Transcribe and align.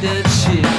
that 0.00 0.26
shit. 0.28 0.69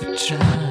这 0.00 0.69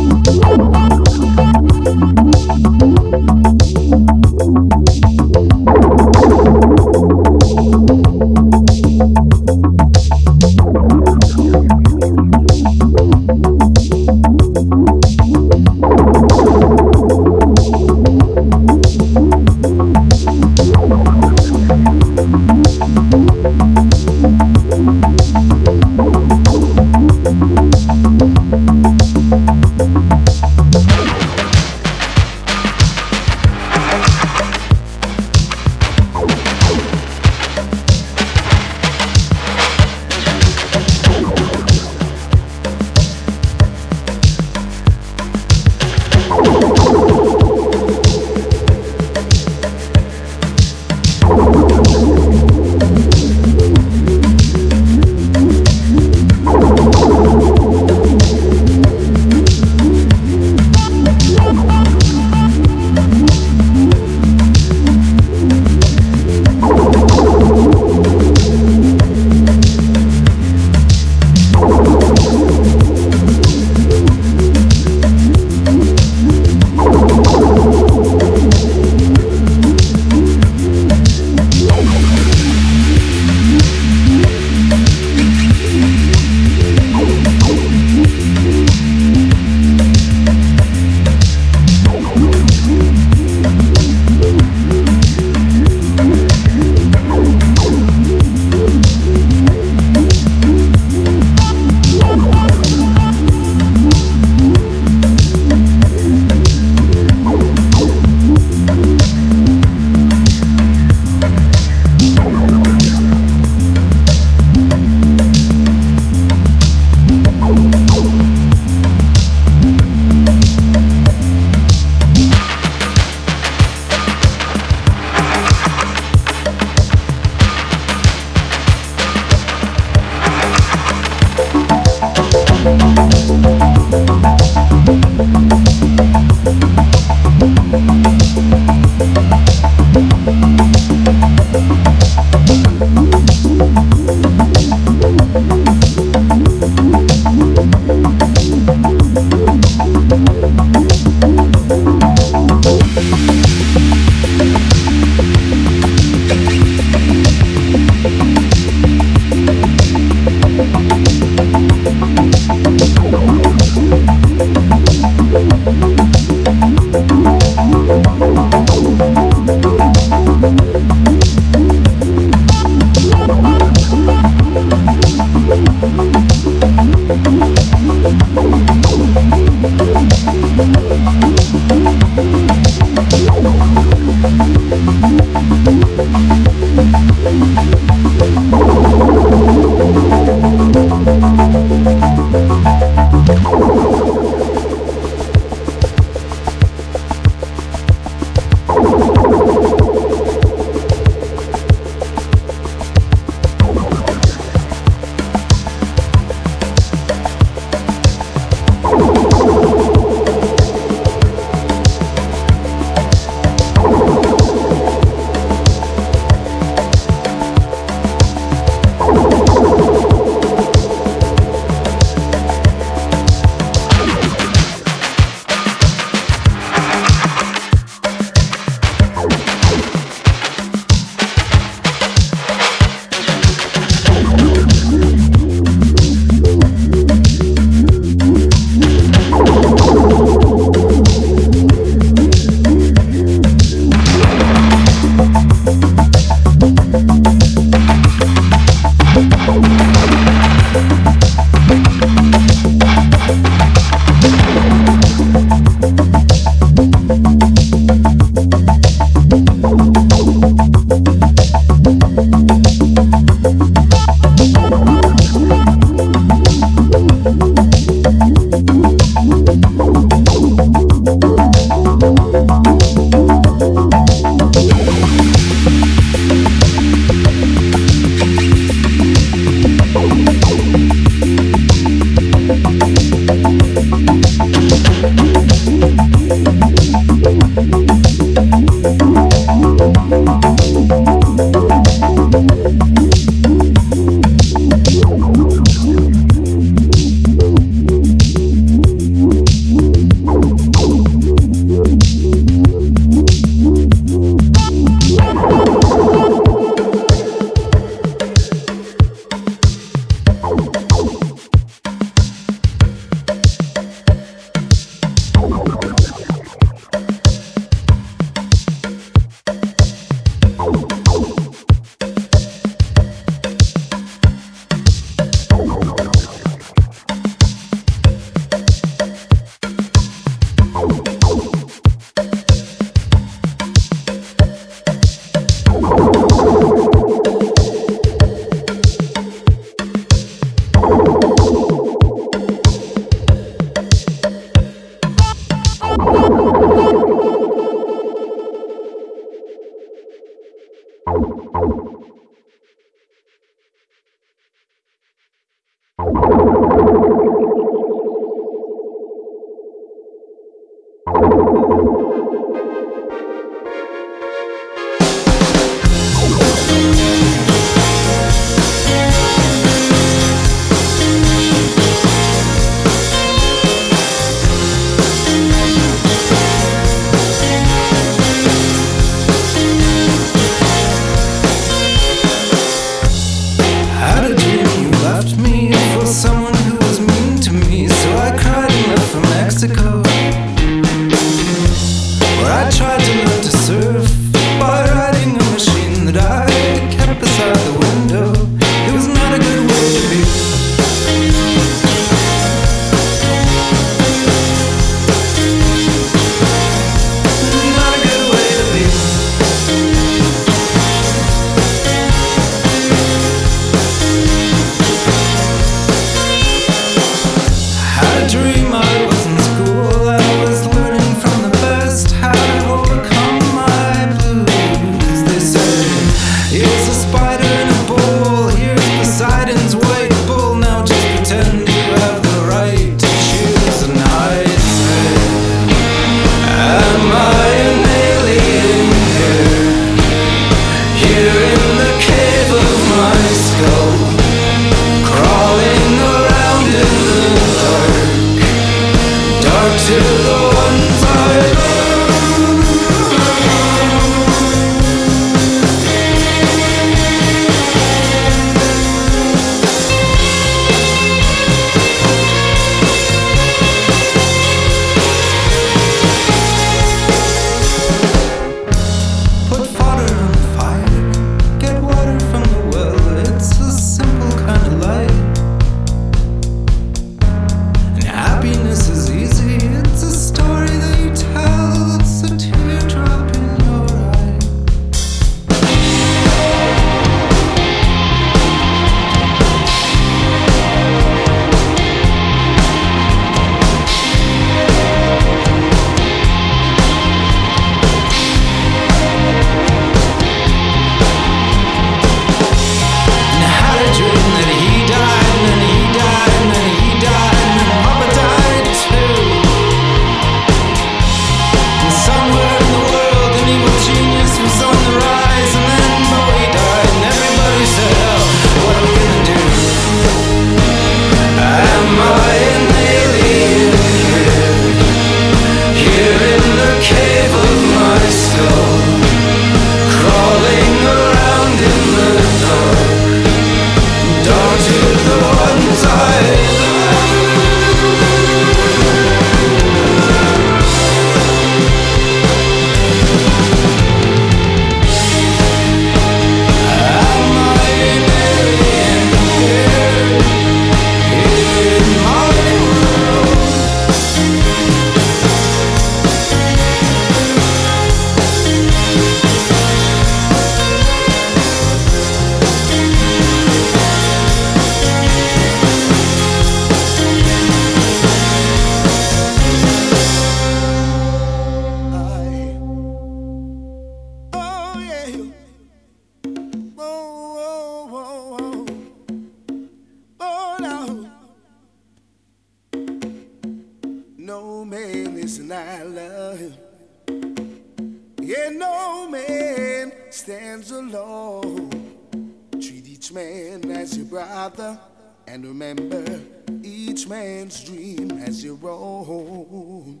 And 595.34 595.44
remember, 595.46 596.20
each 596.62 597.08
man's 597.08 597.64
dream 597.64 598.08
has 598.18 598.44
your 598.44 598.56
own. 598.70 600.00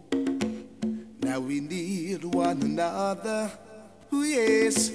Now 1.22 1.40
we 1.40 1.58
need 1.58 2.22
one 2.22 2.62
another, 2.62 3.50
oh 4.12 4.22
yes, 4.22 4.92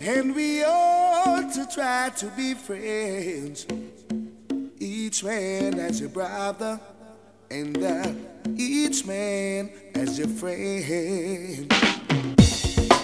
and 0.00 0.34
we 0.34 0.64
ought 0.64 1.52
to 1.52 1.68
try 1.74 2.08
to 2.08 2.26
be 2.28 2.54
friends. 2.54 3.66
Each 4.78 5.22
man 5.22 5.74
has 5.74 6.00
a 6.00 6.08
brother, 6.08 6.80
and 7.50 7.76
each 8.58 9.04
man 9.04 9.70
has 9.94 10.18
a 10.20 10.26
friend. 10.26 11.70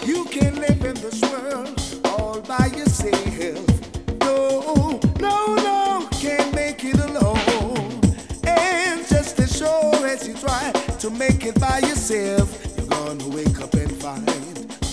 You 0.07 0.25
can 0.25 0.57
live 0.57 0.83
in 0.87 0.95
this 0.95 1.21
world 1.21 2.03
all 2.07 2.41
by 2.41 2.71
yourself. 2.75 3.69
No, 4.23 4.99
no, 5.21 5.55
no, 5.55 6.09
can't. 6.13 6.58
unless 10.21 10.29
you 10.29 10.49
try 10.49 10.73
to 10.99 11.11
make 11.11 11.45
it 11.45 11.59
by 11.61 11.79
yourself. 11.81 12.77
You're 12.77 12.87
gonna 12.87 13.29
wake 13.29 13.61
up 13.61 13.75
and 13.75 13.93
find 14.03 14.27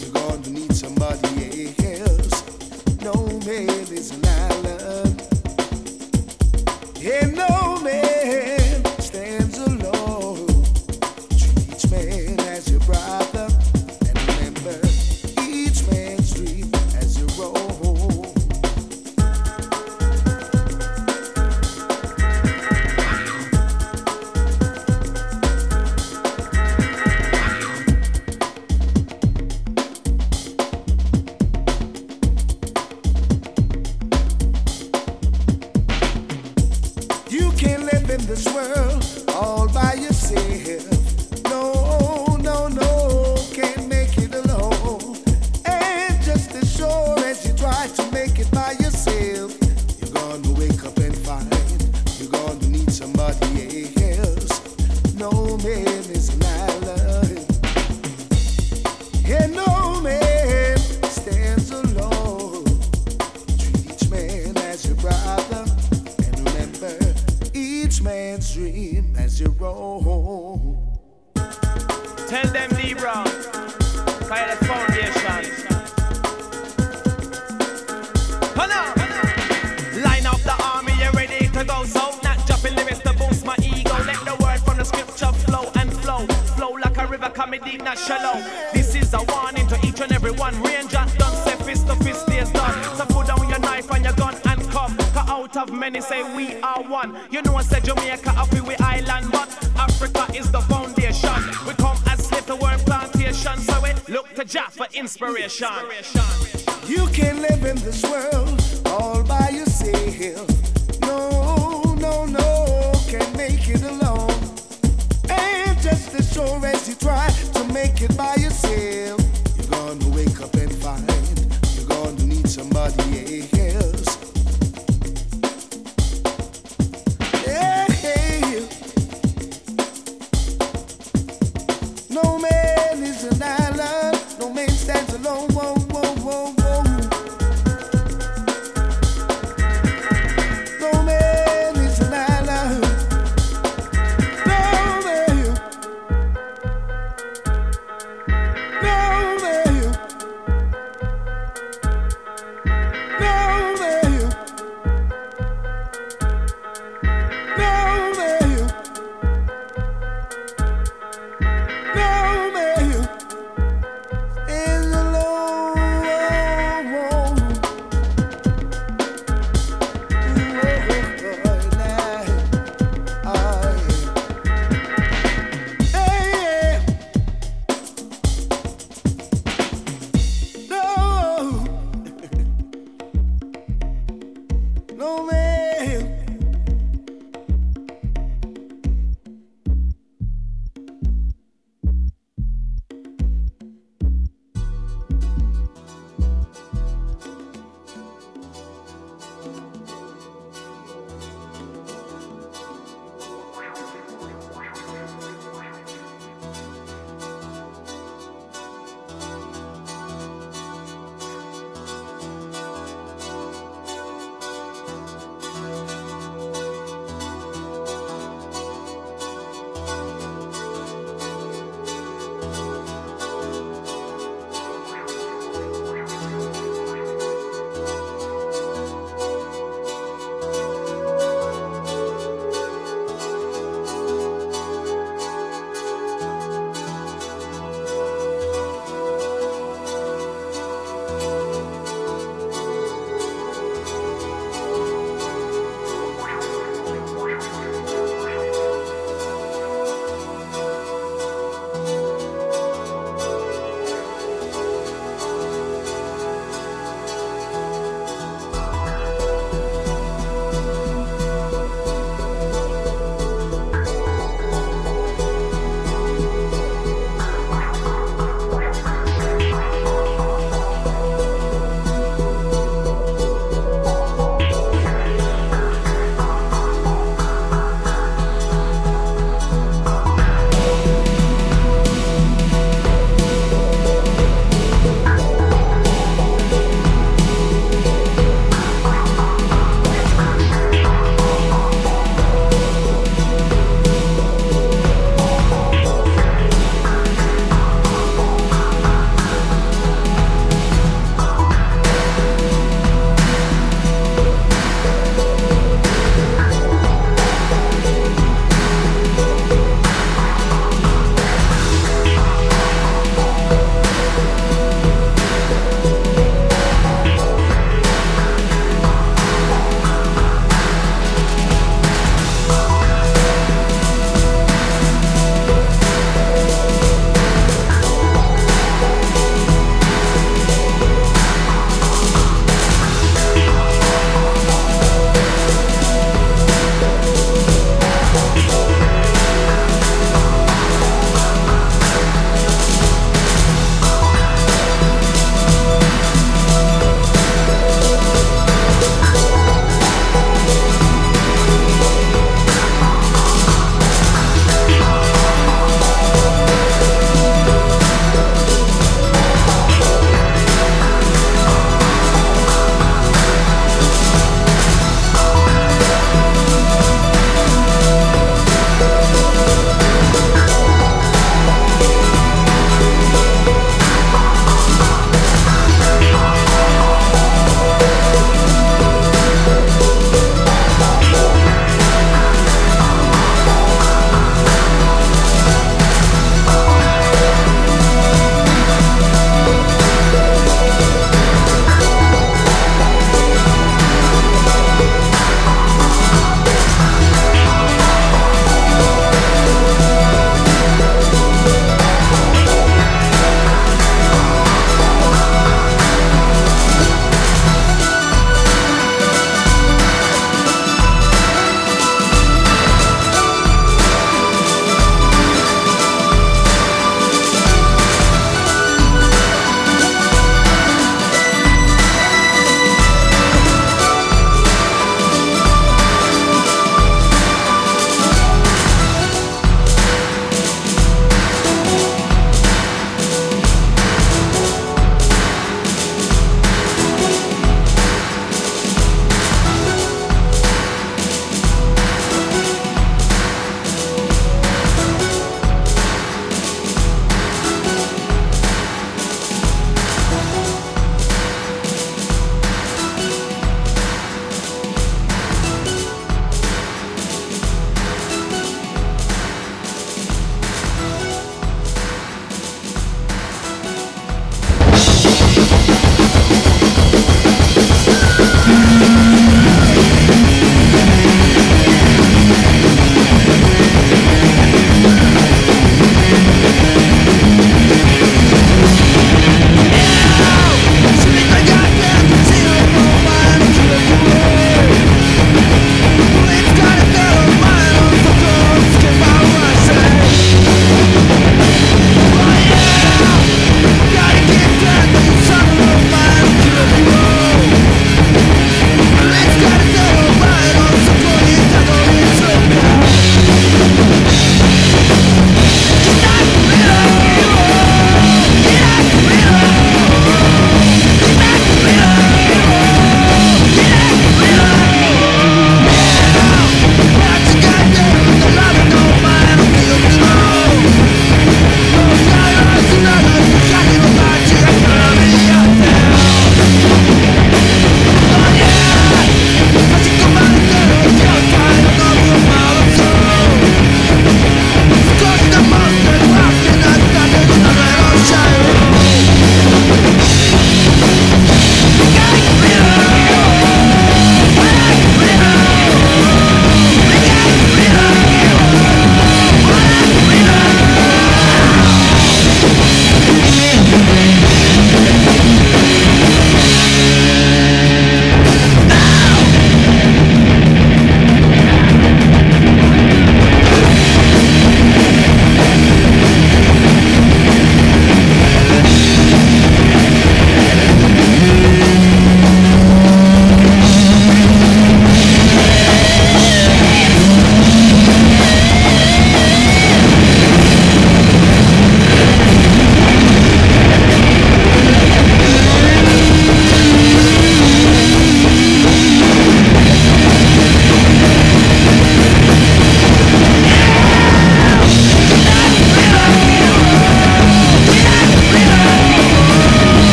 you're 0.00 0.12
gonna 0.12 0.48
need 0.48 0.74
somebody 0.74 1.74
else. 1.98 2.44
No 3.00 3.14
man 3.46 3.86
is 3.92 4.10
an 4.10 4.24
island. 4.26 5.22
Yeah, 7.00 7.26
no 7.26 7.80
man. 7.82 8.03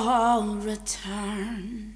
All 0.00 0.54
return. 0.56 1.89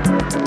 Thank 0.00 0.38